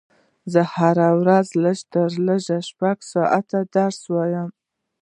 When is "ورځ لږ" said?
1.21-1.77